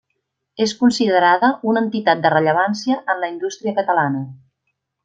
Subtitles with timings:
[0.65, 4.27] És considerada una entitat de rellevància en la indústria catalana.